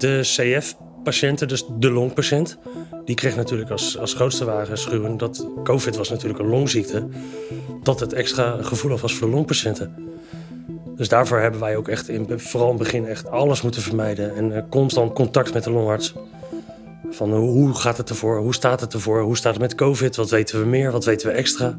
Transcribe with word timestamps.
De 0.00 0.20
CF-patiënten, 0.22 1.48
dus 1.48 1.64
de 1.78 1.90
longpatiënt, 1.90 2.58
die 3.04 3.14
kreeg 3.14 3.36
natuurlijk 3.36 3.70
als, 3.70 3.98
als 3.98 4.14
grootste 4.14 4.44
waarschuwing 4.44 5.18
dat 5.18 5.46
COVID 5.64 5.96
was 5.96 6.10
natuurlijk 6.10 6.40
een 6.40 6.48
longziekte. 6.48 7.08
Dat 7.82 8.00
het 8.00 8.12
extra 8.12 8.56
gevoelig 8.62 9.00
was 9.00 9.14
voor 9.14 9.28
longpatiënten. 9.28 9.94
Dus 10.96 11.08
daarvoor 11.08 11.38
hebben 11.38 11.60
wij 11.60 11.76
ook 11.76 11.88
echt 11.88 12.08
in, 12.08 12.40
vooral 12.40 12.70
in 12.70 12.74
het 12.74 12.82
begin 12.82 13.06
echt 13.06 13.30
alles 13.30 13.62
moeten 13.62 13.82
vermijden. 13.82 14.36
En 14.36 14.50
uh, 14.50 14.58
constant 14.70 15.12
contact 15.12 15.52
met 15.54 15.64
de 15.64 15.70
longarts. 15.70 16.14
Van 17.10 17.32
hoe 17.32 17.74
gaat 17.74 17.96
het 17.96 18.08
ervoor? 18.08 18.38
Hoe 18.38 18.54
staat 18.54 18.80
het 18.80 18.92
ervoor? 18.92 19.22
Hoe 19.22 19.36
staat 19.36 19.52
het 19.52 19.62
met 19.62 19.74
COVID? 19.74 20.16
Wat 20.16 20.30
weten 20.30 20.60
we 20.60 20.66
meer? 20.66 20.90
Wat 20.92 21.04
weten 21.04 21.28
we 21.28 21.32
extra? 21.32 21.76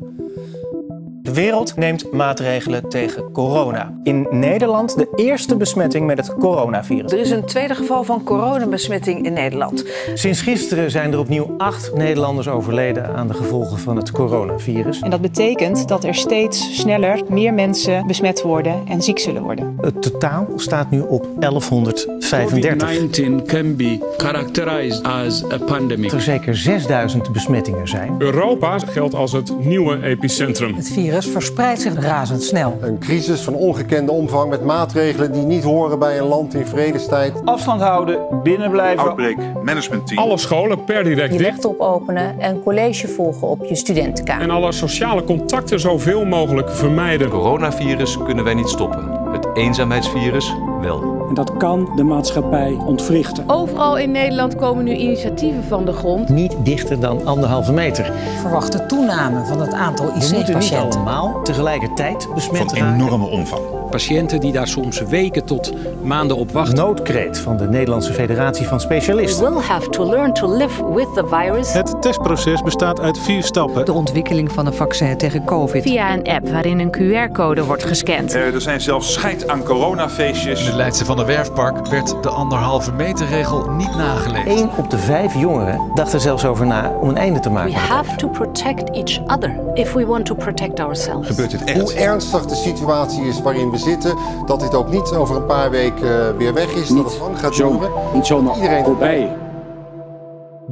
De 1.23 1.33
wereld 1.33 1.75
neemt 1.75 2.11
maatregelen 2.11 2.89
tegen 2.89 3.31
corona. 3.31 3.93
In 4.03 4.27
Nederland 4.29 4.97
de 4.97 5.07
eerste 5.15 5.57
besmetting 5.57 6.05
met 6.05 6.17
het 6.17 6.35
coronavirus. 6.35 7.11
Er 7.11 7.19
is 7.19 7.29
een 7.29 7.45
tweede 7.45 7.75
geval 7.75 8.03
van 8.03 8.23
coronabesmetting 8.23 9.25
in 9.25 9.33
Nederland. 9.33 9.85
Sinds 10.13 10.41
gisteren 10.41 10.91
zijn 10.91 11.11
er 11.11 11.19
opnieuw 11.19 11.55
acht 11.57 11.95
Nederlanders 11.95 12.47
overleden 12.47 13.15
aan 13.15 13.27
de 13.27 13.33
gevolgen 13.33 13.77
van 13.77 13.95
het 13.95 14.11
coronavirus. 14.11 14.99
En 14.99 15.09
dat 15.09 15.21
betekent 15.21 15.87
dat 15.87 16.03
er 16.03 16.15
steeds 16.15 16.79
sneller 16.79 17.21
meer 17.29 17.53
mensen 17.53 18.07
besmet 18.07 18.41
worden 18.41 18.81
en 18.87 19.01
ziek 19.01 19.19
zullen 19.19 19.41
worden. 19.41 19.77
Het 19.81 20.01
totaal 20.01 20.47
staat 20.55 20.91
nu 20.91 21.01
op 21.01 21.27
1135. 21.39 22.19
COVID-19 22.21 23.45
can 23.45 23.75
be 23.75 24.13
characterized 24.17 25.03
as 25.03 25.51
a 25.51 25.57
pandemic. 25.57 26.11
Er 26.11 26.21
zeker 26.21 26.57
6000 26.57 27.31
besmettingen 27.31 27.87
zijn. 27.87 28.15
Europa 28.19 28.79
geldt 28.79 29.13
als 29.13 29.31
het 29.31 29.59
nieuwe 29.59 30.03
epicentrum. 30.03 30.75
Het 30.75 30.91
virus 30.91 31.10
verspreidt 31.19 31.81
zich 31.81 31.99
razendsnel. 31.99 32.77
Een 32.81 32.99
crisis 32.99 33.41
van 33.41 33.53
ongekende 33.53 34.11
omvang 34.11 34.49
met 34.49 34.63
maatregelen 34.63 35.31
die 35.31 35.43
niet 35.45 35.63
horen 35.63 35.99
bij 35.99 36.19
een 36.19 36.25
land 36.25 36.53
in 36.53 36.65
vredestijd. 36.65 37.33
Afstand 37.45 37.81
houden, 37.81 38.19
binnenblijven. 38.43 39.03
Outbreak 39.03 39.37
management 39.63 40.07
team. 40.07 40.19
Alle 40.19 40.37
scholen 40.37 40.83
per 40.83 41.03
direct 41.03 41.31
Je 41.31 41.37
dicht. 41.37 41.49
laptop 41.51 41.79
openen 41.79 42.39
en 42.39 42.63
college 42.63 43.07
volgen 43.07 43.47
op 43.47 43.65
je 43.65 43.75
studentenkamer. 43.75 44.43
En 44.43 44.49
alle 44.49 44.71
sociale 44.71 45.23
contacten 45.23 45.79
zoveel 45.79 46.25
mogelijk 46.25 46.69
vermijden. 46.69 47.27
Het 47.27 47.35
coronavirus 47.35 48.17
kunnen 48.25 48.43
wij 48.43 48.53
niet 48.53 48.69
stoppen. 48.69 49.19
Het 49.31 49.47
eenzaamheidsvirus 49.53 50.55
wel. 50.81 51.20
En 51.31 51.37
dat 51.37 51.57
kan 51.57 51.91
de 51.95 52.03
maatschappij 52.03 52.77
ontwrichten. 52.85 53.43
Overal 53.49 53.97
in 53.97 54.11
Nederland 54.11 54.55
komen 54.55 54.83
nu 54.83 54.93
initiatieven 54.95 55.63
van 55.63 55.85
de 55.85 55.91
grond. 55.93 56.29
Niet 56.29 56.55
dichter 56.63 56.99
dan 56.99 57.25
anderhalve 57.25 57.71
meter. 57.71 58.11
Verwachte 58.41 58.85
toename 58.85 59.45
van 59.45 59.61
het 59.61 59.73
aantal 59.73 60.05
We 60.05 60.11
moeten 60.11 60.35
niet 60.37 60.47
IC-patiënten. 60.47 60.91
allemaal 60.99 61.41
tegelijkertijd 61.43 62.27
besmet 62.33 62.71
Van 62.71 62.77
raken. 62.77 62.93
enorme 62.93 63.25
omvang. 63.25 63.61
Patiënten 63.89 64.39
die 64.39 64.51
daar 64.51 64.67
soms 64.67 65.01
weken 65.01 65.45
tot 65.45 65.73
maanden 66.01 66.37
op 66.37 66.51
wachten. 66.51 66.75
Noodkreet 66.75 67.39
van 67.39 67.57
de 67.57 67.67
Nederlandse 67.69 68.13
Federatie 68.13 68.67
van 68.67 68.79
Specialisten. 68.79 69.53
will 69.53 69.61
have 69.63 69.89
to 69.89 70.09
learn 70.09 70.33
to 70.33 70.55
live 70.57 70.93
with 70.93 71.07
the 71.13 71.23
virus. 71.27 71.73
Het 71.73 72.01
testproces 72.01 72.61
bestaat 72.61 72.99
uit 72.99 73.17
vier 73.19 73.43
stappen. 73.43 73.85
De 73.85 73.93
ontwikkeling 73.93 74.51
van 74.51 74.65
een 74.65 74.73
vaccin 74.73 75.17
tegen 75.17 75.43
COVID. 75.45 75.83
Via 75.83 76.13
een 76.13 76.23
app 76.23 76.49
waarin 76.49 76.79
een 76.79 76.91
QR-code 76.91 77.63
wordt 77.63 77.83
gescand. 77.83 78.33
er 78.33 78.61
zijn 78.61 78.81
zelfs 78.81 79.13
scheid 79.13 79.47
aan 79.47 79.63
coronafeestjes. 79.63 80.59
In 80.59 80.71
de 80.71 80.75
Leidse 80.77 81.05
van 81.05 81.17
de 81.17 81.20
Werfpark 81.25 81.87
werd 81.87 82.23
de 82.23 82.29
anderhalve 82.29 82.91
meter 82.91 83.27
regel 83.27 83.69
niet 83.69 83.95
nageleefd. 83.95 84.47
Eén 84.47 84.69
op 84.77 84.89
de 84.89 84.97
vijf 84.97 85.35
jongeren 85.35 85.91
dacht 85.93 86.13
er 86.13 86.19
zelfs 86.19 86.45
over 86.45 86.65
na 86.65 86.89
om 86.89 87.09
een 87.09 87.17
einde 87.17 87.39
te 87.39 87.49
maken. 87.49 87.71
We 87.71 87.77
have 87.77 88.15
to 88.15 88.27
protect 88.27 88.89
each 88.89 89.19
other 89.35 89.59
if 89.73 89.93
we 89.93 90.05
want 90.05 90.25
to 90.25 90.35
protect 90.35 90.79
ourselves. 90.79 91.27
Gebeurt 91.27 91.51
dit 91.51 91.63
echt? 91.63 91.81
Hoe 91.81 91.93
ernstig 91.93 92.45
de 92.45 92.55
situatie 92.55 93.23
is 93.23 93.41
waarin 93.41 93.69
we 93.71 93.77
zitten, 93.77 94.17
dat 94.45 94.59
dit 94.59 94.75
ook 94.75 94.89
niet 94.89 95.11
over 95.11 95.35
een 95.35 95.45
paar 95.45 95.69
weken 95.69 96.27
eh, 96.27 96.37
weer 96.37 96.53
weg 96.53 96.73
is, 96.73 96.87
dat 96.87 97.11
het 97.11 97.19
lang 97.19 97.39
gaat 97.39 97.55
Zo, 97.55 97.71
duren. 97.71 97.91
niet 98.13 98.25
zomaar 98.25 98.55
Iedereen 98.55 98.83
voorbij. 98.83 99.35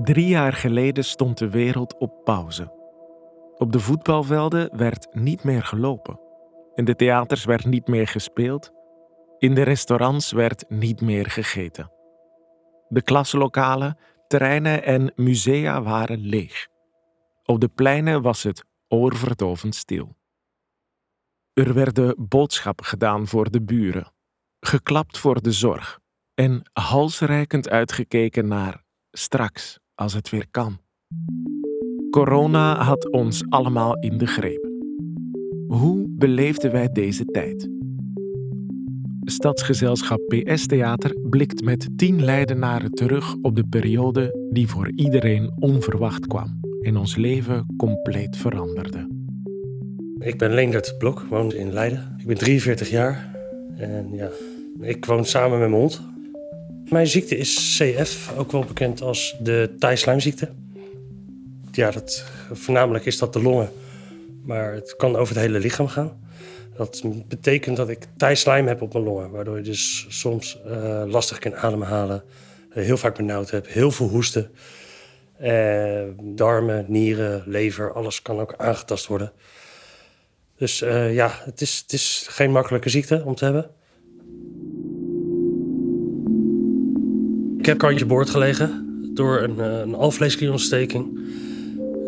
Drie 0.03 0.27
jaar 0.27 0.53
geleden 0.53 1.05
stond 1.05 1.37
de 1.37 1.49
wereld 1.49 1.97
op 1.97 2.11
pauze. 2.23 2.71
Op 3.57 3.71
de 3.71 3.79
voetbalvelden 3.79 4.69
werd 4.77 5.07
niet 5.11 5.43
meer 5.43 5.63
gelopen. 5.63 6.19
In 6.75 6.85
de 6.85 6.95
theaters 6.95 7.45
werd 7.45 7.65
niet 7.65 7.87
meer 7.87 8.07
gespeeld. 8.07 8.71
In 9.39 9.55
de 9.55 9.63
restaurants 9.63 10.31
werd 10.31 10.65
niet 10.69 11.01
meer 11.01 11.29
gegeten. 11.29 11.91
De 12.87 13.01
klaslokalen, 13.01 13.97
terreinen 14.27 14.83
en 14.83 15.11
musea 15.15 15.81
waren 15.81 16.19
leeg. 16.19 16.67
Op 17.43 17.59
de 17.59 17.67
pleinen 17.67 18.21
was 18.21 18.43
het 18.43 18.63
oorverdovend 18.87 19.75
stil. 19.75 20.17
Er 21.53 21.73
werden 21.73 22.15
boodschappen 22.17 22.85
gedaan 22.85 23.27
voor 23.27 23.51
de 23.51 23.61
buren, 23.61 24.13
geklapt 24.59 25.17
voor 25.17 25.41
de 25.41 25.51
zorg 25.51 25.99
en 26.33 26.69
halsreikend 26.73 27.69
uitgekeken 27.69 28.47
naar 28.47 28.83
straks 29.11 29.79
als 29.95 30.13
het 30.13 30.29
weer 30.29 30.47
kan. 30.51 30.79
Corona 32.09 32.83
had 32.83 33.11
ons 33.11 33.49
allemaal 33.49 33.99
in 33.99 34.17
de 34.17 34.27
greep. 34.27 34.69
Hoe 35.67 36.05
beleefden 36.09 36.71
wij 36.71 36.89
deze 36.91 37.25
tijd? 37.25 37.78
Stadsgezelschap 39.29 40.19
PS 40.27 40.65
Theater 40.65 41.15
blikt 41.29 41.63
met 41.63 41.87
tien 41.95 42.23
Leidenaren 42.23 42.91
terug 42.91 43.35
op 43.41 43.55
de 43.55 43.63
periode 43.63 44.49
die 44.51 44.67
voor 44.67 44.91
iedereen 44.95 45.51
onverwacht 45.59 46.27
kwam 46.27 46.59
en 46.81 46.97
ons 46.97 47.15
leven 47.15 47.65
compleet 47.77 48.37
veranderde. 48.37 49.07
Ik 50.19 50.37
ben 50.37 50.53
Leendert 50.53 50.97
Blok, 50.97 51.25
woon 51.29 51.53
in 51.53 51.73
Leiden. 51.73 52.15
Ik 52.19 52.25
ben 52.25 52.37
43 52.37 52.89
jaar 52.89 53.35
en 53.77 54.09
ja, 54.11 54.29
ik 54.81 55.05
woon 55.05 55.25
samen 55.25 55.59
met 55.59 55.69
mijn 55.69 55.81
hond. 55.81 56.01
Mijn 56.89 57.07
ziekte 57.07 57.37
is 57.37 57.77
CF, 57.77 58.33
ook 58.37 58.51
wel 58.51 58.63
bekend 58.63 59.01
als 59.01 59.35
de 59.39 59.75
taaislijmziekte. 59.79 60.49
Ja, 61.71 61.91
dat, 61.91 62.25
voornamelijk 62.51 63.05
is 63.05 63.17
dat 63.17 63.33
de 63.33 63.41
longen, 63.41 63.69
maar 64.43 64.73
het 64.73 64.95
kan 64.95 65.15
over 65.15 65.35
het 65.35 65.43
hele 65.43 65.59
lichaam 65.59 65.87
gaan. 65.87 66.11
Dat 66.79 67.03
betekent 67.27 67.77
dat 67.77 67.89
ik 67.89 68.05
taaislijm 68.17 68.67
heb 68.67 68.81
op 68.81 68.93
mijn 68.93 69.05
longen, 69.05 69.31
waardoor 69.31 69.57
je 69.57 69.63
dus 69.63 70.05
soms 70.09 70.61
eh, 70.65 71.03
lastig 71.07 71.39
kan 71.39 71.55
ademhalen, 71.55 72.23
eh, 72.69 72.83
heel 72.83 72.97
vaak 72.97 73.15
benauwd 73.15 73.49
heb, 73.49 73.67
heel 73.67 73.91
veel 73.91 74.07
hoesten. 74.07 74.51
Eh, 75.37 76.03
darmen, 76.21 76.85
nieren, 76.87 77.43
lever, 77.45 77.93
alles 77.93 78.21
kan 78.21 78.39
ook 78.39 78.53
aangetast 78.57 79.07
worden. 79.07 79.31
Dus 80.57 80.79
ja, 81.11 81.31
het 81.43 81.61
is, 81.61 81.79
het 81.81 81.93
is 81.93 82.25
geen 82.29 82.51
makkelijke 82.51 82.89
ziekte 82.89 83.21
om 83.25 83.35
te 83.35 83.43
hebben. 83.45 83.69
Ik 87.59 87.65
heb 87.65 87.77
kantje 87.77 88.05
boord 88.05 88.29
gelegen 88.29 88.85
door 89.13 89.41
een, 89.41 89.59
een 89.59 89.95
alvleesklierontsteking 89.95 91.19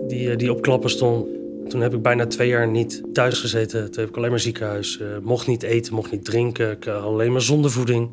die, 0.07 0.35
die 0.35 0.51
op 0.51 0.61
klappen 0.61 0.89
stond. 0.89 1.40
Toen 1.71 1.81
heb 1.81 1.93
ik 1.93 2.01
bijna 2.01 2.27
twee 2.27 2.47
jaar 2.47 2.67
niet 2.67 3.01
thuis 3.13 3.39
gezeten. 3.39 3.91
Toen 3.91 3.99
heb 3.99 4.09
ik 4.09 4.17
alleen 4.17 4.29
maar 4.29 4.39
ziekenhuis. 4.39 4.99
Eh, 4.99 5.07
mocht 5.21 5.47
niet 5.47 5.63
eten, 5.63 5.93
mocht 5.93 6.11
niet 6.11 6.25
drinken. 6.25 6.71
Ik 6.71 6.83
had 6.83 7.03
alleen 7.03 7.31
maar 7.31 7.41
zondevoeding. 7.41 8.11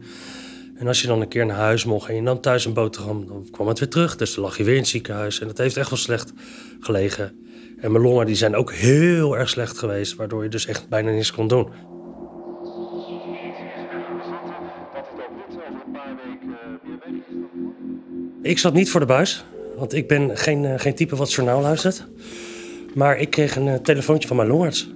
En 0.74 0.86
als 0.86 1.00
je 1.00 1.06
dan 1.06 1.20
een 1.20 1.28
keer 1.28 1.46
naar 1.46 1.56
huis 1.56 1.84
mocht 1.84 2.08
en 2.08 2.14
je 2.14 2.22
nam 2.22 2.40
thuis 2.40 2.64
een 2.64 2.72
boterham, 2.72 3.26
dan 3.26 3.48
kwam 3.50 3.68
het 3.68 3.78
weer 3.78 3.88
terug. 3.88 4.16
Dus 4.16 4.34
dan 4.34 4.44
lag 4.44 4.56
je 4.56 4.64
weer 4.64 4.74
in 4.74 4.80
het 4.80 4.88
ziekenhuis. 4.88 5.40
En 5.40 5.46
dat 5.46 5.58
heeft 5.58 5.76
echt 5.76 5.90
wel 5.90 5.98
slecht 5.98 6.32
gelegen. 6.80 7.46
En 7.80 7.92
mijn 7.92 8.04
longen 8.04 8.26
die 8.26 8.34
zijn 8.34 8.56
ook 8.56 8.72
heel 8.72 9.36
erg 9.36 9.48
slecht 9.48 9.78
geweest, 9.78 10.14
waardoor 10.14 10.42
je 10.42 10.48
dus 10.48 10.66
echt 10.66 10.88
bijna 10.88 11.10
niets 11.10 11.32
kon 11.32 11.48
doen. 11.48 11.68
Ik 18.42 18.58
zat 18.58 18.72
niet 18.72 18.90
voor 18.90 19.00
de 19.00 19.06
buis, 19.06 19.44
want 19.76 19.94
ik 19.94 20.08
ben 20.08 20.36
geen, 20.36 20.64
eh, 20.64 20.80
geen 20.80 20.94
type 20.94 21.16
wat 21.16 21.32
journaal 21.32 21.60
luistert. 21.60 22.06
Maar 22.94 23.18
ik 23.18 23.30
kreeg 23.30 23.56
een 23.56 23.68
eh, 23.68 23.74
telefoontje 23.74 24.28
van 24.28 24.36
mijn 24.36 24.48
longarts. 24.48 24.94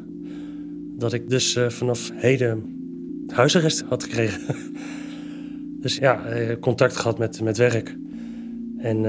Dat 0.99 1.13
ik 1.13 1.31
dus 1.31 1.57
eh, 1.57 1.69
vanaf 1.69 2.11
heden 2.15 2.77
huisarrest 3.27 3.85
had 3.89 4.03
gekregen. 4.03 4.41
dus 5.83 5.97
ja, 5.97 6.25
eh, 6.25 6.57
contact 6.61 6.97
gehad 6.97 7.19
met, 7.19 7.41
met 7.41 7.57
werk. 7.57 7.97
En 8.79 9.01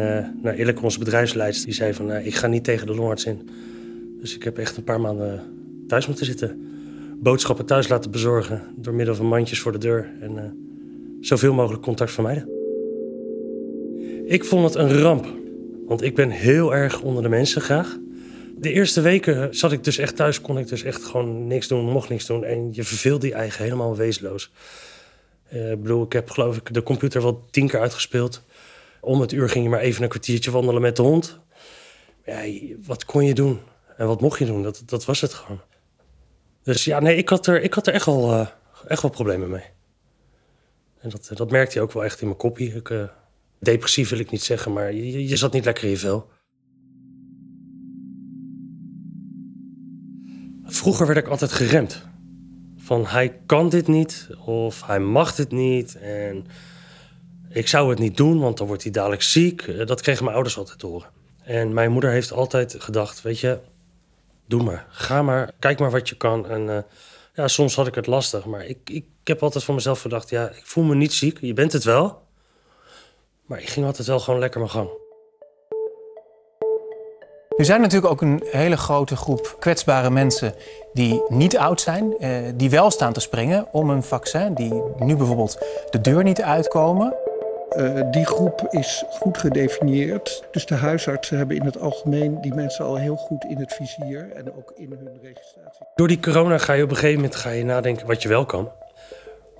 nou, 0.41 0.55
eerlijk 0.55 0.81
onze 0.81 0.99
bedrijfsleidster 0.99 1.65
die 1.65 1.75
zei 1.75 1.93
van... 1.93 2.11
ik 2.11 2.35
ga 2.35 2.47
niet 2.47 2.63
tegen 2.63 2.87
de 2.87 2.95
longarts 2.95 3.25
in. 3.25 3.49
Dus 4.19 4.35
ik 4.35 4.43
heb 4.43 4.57
echt 4.57 4.77
een 4.77 4.83
paar 4.83 5.01
maanden 5.01 5.41
thuis 5.87 6.07
moeten 6.07 6.25
zitten. 6.25 6.61
Boodschappen 7.19 7.65
thuis 7.65 7.87
laten 7.87 8.11
bezorgen 8.11 8.61
door 8.75 8.93
middel 8.93 9.15
van 9.15 9.25
mandjes 9.25 9.59
voor 9.59 9.71
de 9.71 9.77
deur. 9.77 10.11
En 10.19 10.37
eh, 10.37 10.43
zoveel 11.19 11.53
mogelijk 11.53 11.83
contact 11.83 12.11
vermijden. 12.11 12.49
Ik 14.25 14.43
vond 14.43 14.63
het 14.63 14.75
een 14.75 14.99
ramp. 14.99 15.27
Want 15.87 16.01
ik 16.01 16.15
ben 16.15 16.29
heel 16.29 16.75
erg 16.75 17.01
onder 17.01 17.23
de 17.23 17.29
mensen 17.29 17.61
graag. 17.61 17.97
De 18.63 18.71
eerste 18.71 19.01
weken 19.01 19.55
zat 19.55 19.71
ik 19.71 19.83
dus 19.83 19.97
echt 19.97 20.15
thuis, 20.15 20.41
kon 20.41 20.57
ik 20.57 20.67
dus 20.67 20.83
echt 20.83 21.03
gewoon 21.03 21.47
niks 21.47 21.67
doen, 21.67 21.85
mocht 21.85 22.09
niks 22.09 22.25
doen. 22.25 22.43
En 22.43 22.69
je 22.71 22.83
verveelde 22.83 23.27
je 23.27 23.33
eigen 23.33 23.63
helemaal 23.63 23.95
wezenloos. 23.95 24.51
Eh, 25.43 25.71
ik 25.71 25.81
bedoel, 25.81 26.03
ik 26.03 26.13
heb 26.13 26.29
geloof 26.29 26.57
ik 26.57 26.73
de 26.73 26.83
computer 26.83 27.21
wel 27.21 27.45
tien 27.51 27.67
keer 27.67 27.79
uitgespeeld. 27.79 28.43
Om 29.01 29.21
het 29.21 29.31
uur 29.31 29.49
ging 29.49 29.63
je 29.63 29.69
maar 29.69 29.79
even 29.79 30.03
een 30.03 30.09
kwartiertje 30.09 30.51
wandelen 30.51 30.81
met 30.81 30.95
de 30.95 31.01
hond. 31.01 31.39
Ja, 32.25 32.41
wat 32.85 33.05
kon 33.05 33.25
je 33.25 33.33
doen? 33.33 33.59
En 33.97 34.07
wat 34.07 34.21
mocht 34.21 34.39
je 34.39 34.45
doen? 34.45 34.63
Dat, 34.63 34.83
dat 34.85 35.05
was 35.05 35.21
het 35.21 35.33
gewoon. 35.33 35.61
Dus 36.63 36.85
ja, 36.85 36.99
nee, 36.99 37.17
ik 37.17 37.29
had 37.29 37.47
er, 37.47 37.61
ik 37.61 37.73
had 37.73 37.87
er 37.87 37.93
echt, 37.93 38.05
wel, 38.05 38.31
eh, 38.31 38.47
echt 38.87 39.01
wel 39.01 39.11
problemen 39.11 39.49
mee. 39.49 39.65
En 40.99 41.09
dat, 41.09 41.29
dat 41.33 41.51
merkte 41.51 41.73
hij 41.73 41.83
ook 41.83 41.93
wel 41.93 42.03
echt 42.03 42.21
in 42.21 42.27
mijn 42.27 42.39
koppie. 42.39 42.75
Ik, 42.75 42.89
uh, 42.89 43.03
depressief 43.59 44.09
wil 44.09 44.19
ik 44.19 44.31
niet 44.31 44.43
zeggen, 44.43 44.73
maar 44.73 44.93
je, 44.93 45.27
je 45.27 45.37
zat 45.37 45.53
niet 45.53 45.65
lekker 45.65 45.83
in 45.83 45.89
je 45.89 45.97
vel. 45.97 46.31
Vroeger 50.73 51.05
werd 51.05 51.19
ik 51.19 51.27
altijd 51.27 51.51
geremd. 51.51 52.01
Van 52.77 53.05
hij 53.05 53.39
kan 53.45 53.69
dit 53.69 53.87
niet 53.87 54.27
of 54.45 54.85
hij 54.85 54.99
mag 54.99 55.35
dit 55.35 55.51
niet. 55.51 55.95
En 55.95 56.45
ik 57.49 57.67
zou 57.67 57.89
het 57.89 57.99
niet 57.99 58.17
doen, 58.17 58.39
want 58.39 58.57
dan 58.57 58.67
wordt 58.67 58.83
hij 58.83 58.91
dadelijk 58.91 59.21
ziek. 59.21 59.87
Dat 59.87 60.01
kregen 60.01 60.23
mijn 60.23 60.35
ouders 60.35 60.57
altijd 60.57 60.79
te 60.79 60.85
horen. 60.87 61.09
En 61.43 61.73
mijn 61.73 61.91
moeder 61.91 62.09
heeft 62.09 62.31
altijd 62.31 62.75
gedacht, 62.79 63.21
weet 63.21 63.39
je, 63.39 63.59
doe 64.45 64.63
maar. 64.63 64.85
Ga 64.89 65.21
maar, 65.21 65.51
kijk 65.59 65.79
maar 65.79 65.91
wat 65.91 66.09
je 66.09 66.15
kan. 66.15 66.49
En 66.49 66.61
uh, 66.61 66.77
ja, 67.33 67.47
soms 67.47 67.75
had 67.75 67.87
ik 67.87 67.95
het 67.95 68.07
lastig, 68.07 68.45
maar 68.45 68.65
ik, 68.65 68.77
ik 68.89 69.05
heb 69.23 69.43
altijd 69.43 69.63
voor 69.63 69.75
mezelf 69.75 70.01
gedacht, 70.01 70.29
ja, 70.29 70.49
ik 70.49 70.65
voel 70.65 70.83
me 70.83 70.95
niet 70.95 71.13
ziek. 71.13 71.39
Je 71.41 71.53
bent 71.53 71.73
het 71.73 71.83
wel. 71.83 72.21
Maar 73.45 73.61
ik 73.61 73.69
ging 73.69 73.85
altijd 73.85 74.07
wel 74.07 74.19
gewoon 74.19 74.39
lekker 74.39 74.59
mijn 74.59 74.71
gang. 74.71 74.89
Er 77.57 77.65
zijn 77.65 77.81
natuurlijk 77.81 78.11
ook 78.11 78.21
een 78.21 78.43
hele 78.51 78.77
grote 78.77 79.15
groep 79.15 79.55
kwetsbare 79.59 80.09
mensen 80.09 80.53
die 80.93 81.23
niet 81.27 81.57
oud 81.57 81.81
zijn, 81.81 82.17
eh, 82.19 82.29
die 82.55 82.69
wel 82.69 82.91
staan 82.91 83.13
te 83.13 83.19
springen 83.19 83.67
om 83.71 83.89
een 83.89 84.03
vaccin, 84.03 84.53
die 84.53 84.83
nu 84.97 85.15
bijvoorbeeld 85.15 85.57
de 85.89 86.01
deur 86.01 86.23
niet 86.23 86.41
uitkomen. 86.41 87.13
Uh, 87.77 88.01
die 88.11 88.25
groep 88.25 88.67
is 88.69 89.03
goed 89.09 89.37
gedefinieerd. 89.37 90.43
Dus 90.51 90.65
de 90.65 90.75
huisartsen 90.75 91.37
hebben 91.37 91.55
in 91.55 91.65
het 91.65 91.79
algemeen 91.79 92.41
die 92.41 92.53
mensen 92.53 92.85
al 92.85 92.95
heel 92.95 93.15
goed 93.15 93.43
in 93.43 93.57
het 93.57 93.73
vizier 93.73 94.31
en 94.35 94.55
ook 94.57 94.73
in 94.75 94.89
hun 94.89 95.19
registratie. 95.21 95.85
Door 95.95 96.07
die 96.07 96.19
corona 96.19 96.57
ga 96.57 96.73
je 96.73 96.83
op 96.83 96.89
een 96.89 96.95
gegeven 96.95 97.15
moment 97.15 97.35
ga 97.35 97.49
je 97.49 97.65
nadenken 97.65 98.07
wat 98.07 98.21
je 98.21 98.29
wel 98.29 98.45
kan. 98.45 98.69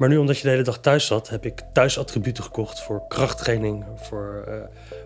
Maar 0.03 0.11
nu, 0.11 0.17
omdat 0.17 0.37
je 0.37 0.43
de 0.43 0.49
hele 0.49 0.63
dag 0.63 0.79
thuis 0.79 1.05
zat, 1.05 1.29
heb 1.29 1.45
ik 1.45 1.61
thuisattributen 1.71 2.43
gekocht 2.43 2.81
voor 2.81 3.03
krachttraining, 3.07 3.85
voor, 3.95 4.45
uh, 4.47 4.53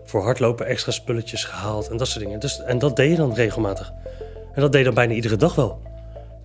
voor 0.03 0.23
hardlopen, 0.23 0.65
extra 0.65 0.91
spulletjes 0.91 1.43
gehaald 1.43 1.89
en 1.89 1.97
dat 1.97 2.07
soort 2.07 2.23
dingen. 2.23 2.39
Dus, 2.39 2.61
en 2.61 2.79
dat 2.79 2.95
deed 2.95 3.09
je 3.09 3.15
dan 3.15 3.33
regelmatig. 3.33 3.93
En 4.53 4.61
dat 4.61 4.71
deed 4.71 4.79
je 4.79 4.85
dan 4.85 4.93
bijna 4.93 5.13
iedere 5.13 5.35
dag 5.35 5.55
wel. 5.55 5.81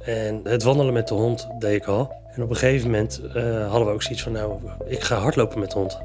En 0.04 0.40
het 0.44 0.62
wandelen 0.62 0.92
met 0.92 1.08
de 1.08 1.14
hond 1.14 1.48
deed 1.58 1.74
ik 1.74 1.86
al. 1.86 2.12
En 2.34 2.42
op 2.42 2.50
een 2.50 2.56
gegeven 2.56 2.90
moment 2.90 3.20
uh, 3.24 3.68
hadden 3.68 3.86
we 3.86 3.92
ook 3.92 4.02
zoiets 4.02 4.22
van, 4.22 4.32
nou, 4.32 4.60
ik 4.86 5.02
ga 5.02 5.16
hardlopen 5.16 5.60
met 5.60 5.70
de 5.70 5.78
hond. 5.78 5.98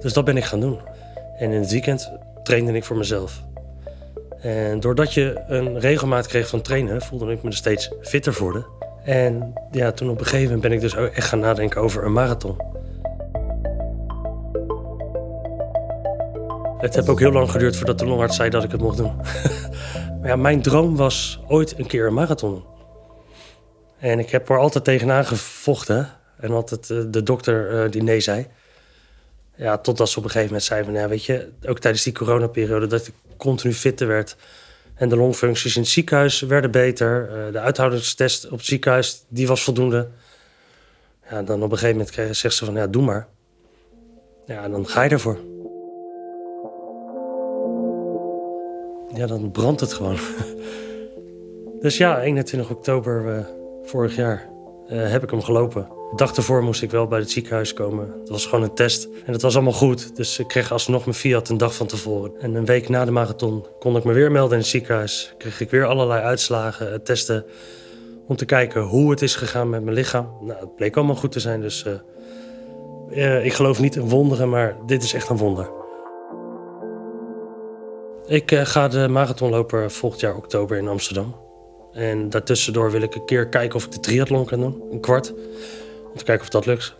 Dus 0.00 0.12
dat 0.12 0.24
ben 0.24 0.36
ik 0.36 0.44
gaan 0.44 0.60
doen. 0.60 0.78
En 1.38 1.50
in 1.50 1.60
het 1.60 1.70
weekend 1.70 2.12
trainde 2.42 2.72
ik 2.72 2.84
voor 2.84 2.96
mezelf. 2.96 3.42
En 4.40 4.80
doordat 4.80 5.14
je 5.14 5.42
een 5.46 5.80
regelmaat 5.80 6.26
kreeg 6.26 6.48
van 6.48 6.62
trainen, 6.62 7.02
voelde 7.02 7.32
ik 7.32 7.42
me 7.42 7.48
er 7.48 7.56
steeds 7.56 7.90
fitter 8.00 8.36
worden. 8.38 8.77
En 9.08 9.52
ja, 9.70 9.92
toen 9.92 10.10
op 10.10 10.18
een 10.18 10.24
gegeven 10.24 10.44
moment 10.44 10.62
ben 10.62 10.72
ik 10.72 10.80
dus 10.80 10.94
echt 10.94 11.28
gaan 11.28 11.38
nadenken 11.38 11.80
over 11.80 12.04
een 12.04 12.12
marathon. 12.12 12.56
Het 16.78 16.94
heeft 16.94 17.08
ook 17.08 17.18
heel 17.18 17.32
lang 17.32 17.50
geduurd 17.50 17.76
voordat 17.76 17.98
de 17.98 18.06
longarts 18.06 18.36
zei 18.36 18.50
dat 18.50 18.64
ik 18.64 18.70
het 18.70 18.80
mocht 18.80 18.96
doen. 18.96 19.16
maar 20.20 20.28
ja, 20.28 20.36
mijn 20.36 20.62
droom 20.62 20.96
was 20.96 21.40
ooit 21.46 21.78
een 21.78 21.86
keer 21.86 22.06
een 22.06 22.14
marathon. 22.14 22.64
En 23.98 24.18
ik 24.18 24.30
heb 24.30 24.48
er 24.48 24.58
altijd 24.58 24.84
tegenaan 24.84 25.24
gevochten. 25.24 26.08
En 26.40 26.50
altijd 26.50 26.90
eh, 26.90 26.98
de 27.08 27.22
dokter 27.22 27.84
uh, 27.84 27.90
die 27.90 28.02
nee 28.02 28.20
zei. 28.20 28.46
Ja, 29.54 29.78
totdat 29.78 30.08
ze 30.08 30.18
op 30.18 30.24
een 30.24 30.30
gegeven 30.30 30.52
moment 30.52 30.68
zei 30.68 30.84
van... 30.84 30.92
Ja, 30.92 31.08
weet 31.08 31.24
je, 31.24 31.48
ook 31.66 31.78
tijdens 31.78 32.04
die 32.04 32.12
coronaperiode... 32.12 32.86
dat 32.86 33.06
ik 33.06 33.14
continu 33.36 33.74
fitter 33.74 34.06
werd. 34.06 34.36
En 34.98 35.08
de 35.08 35.16
longfuncties 35.16 35.76
in 35.76 35.82
het 35.82 35.90
ziekenhuis 35.90 36.40
werden 36.40 36.70
beter. 36.70 37.28
Uh, 37.30 37.52
de 37.52 37.58
uithoudingstest 37.58 38.44
op 38.44 38.58
het 38.58 38.66
ziekenhuis, 38.66 39.24
die 39.28 39.46
was 39.46 39.62
voldoende. 39.62 40.08
Ja, 41.30 41.42
dan 41.42 41.56
op 41.62 41.70
een 41.70 41.78
gegeven 41.78 41.96
moment 41.96 42.10
kreeg, 42.10 42.36
zegt 42.36 42.54
ze 42.54 42.64
van... 42.64 42.74
Ja, 42.74 42.86
doe 42.86 43.02
maar. 43.02 43.28
Ja, 44.46 44.68
dan 44.68 44.88
ga 44.88 45.02
je 45.02 45.10
ervoor. 45.10 45.38
Ja, 49.14 49.26
dan 49.26 49.50
brandt 49.50 49.80
het 49.80 49.92
gewoon. 49.92 50.18
dus 51.82 51.96
ja, 51.96 52.20
21 52.20 52.70
oktober 52.70 53.36
uh, 53.36 53.46
vorig 53.82 54.16
jaar 54.16 54.48
uh, 54.90 55.10
heb 55.10 55.22
ik 55.22 55.30
hem 55.30 55.42
gelopen. 55.42 55.97
De 56.10 56.16
dag 56.16 56.36
ervoor 56.36 56.62
moest 56.62 56.82
ik 56.82 56.90
wel 56.90 57.06
bij 57.06 57.18
het 57.18 57.30
ziekenhuis 57.30 57.72
komen. 57.72 58.14
Het 58.20 58.28
was 58.28 58.46
gewoon 58.46 58.64
een 58.64 58.74
test. 58.74 59.08
En 59.24 59.32
dat 59.32 59.42
was 59.42 59.54
allemaal 59.54 59.72
goed. 59.72 60.16
Dus 60.16 60.38
ik 60.38 60.48
kreeg 60.48 60.72
alsnog 60.72 61.04
mijn 61.04 61.16
Fiat 61.16 61.48
een 61.48 61.56
dag 61.56 61.74
van 61.74 61.86
tevoren. 61.86 62.32
En 62.40 62.54
een 62.54 62.64
week 62.64 62.88
na 62.88 63.04
de 63.04 63.10
marathon 63.10 63.66
kon 63.78 63.96
ik 63.96 64.04
me 64.04 64.12
weer 64.12 64.32
melden 64.32 64.52
in 64.52 64.58
het 64.58 64.66
ziekenhuis. 64.66 65.34
Kreeg 65.38 65.60
ik 65.60 65.70
weer 65.70 65.86
allerlei 65.86 66.22
uitslagen, 66.22 67.02
testen. 67.02 67.44
Om 68.26 68.36
te 68.36 68.44
kijken 68.44 68.82
hoe 68.82 69.10
het 69.10 69.22
is 69.22 69.34
gegaan 69.34 69.70
met 69.70 69.82
mijn 69.82 69.96
lichaam. 69.96 70.28
Nou, 70.40 70.60
het 70.60 70.76
bleek 70.76 70.96
allemaal 70.96 71.16
goed 71.16 71.32
te 71.32 71.40
zijn. 71.40 71.60
Dus 71.60 71.84
uh, 71.86 71.92
uh, 73.10 73.44
ik 73.44 73.52
geloof 73.52 73.80
niet 73.80 73.96
in 73.96 74.08
wonderen, 74.08 74.48
maar 74.48 74.76
dit 74.86 75.02
is 75.02 75.12
echt 75.12 75.28
een 75.28 75.36
wonder. 75.36 75.70
Ik 78.26 78.50
ga 78.54 78.88
de 78.88 79.08
marathon 79.08 79.50
lopen 79.50 79.90
volgend 79.90 80.20
jaar 80.20 80.36
oktober 80.36 80.76
in 80.76 80.88
Amsterdam. 80.88 81.34
En 81.92 82.30
daartussendoor 82.30 82.90
wil 82.90 83.02
ik 83.02 83.14
een 83.14 83.24
keer 83.24 83.48
kijken 83.48 83.76
of 83.76 83.84
ik 83.84 83.92
de 83.92 84.00
triathlon 84.00 84.44
kan 84.44 84.60
doen. 84.60 84.82
Een 84.90 85.00
kwart. 85.00 85.34
Om 86.10 86.16
te 86.16 86.24
kijken 86.24 86.44
of 86.44 86.50
dat 86.50 86.66
lukt. 86.66 86.96